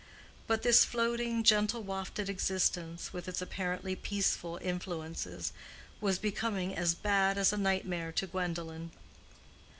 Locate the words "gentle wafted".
1.43-2.27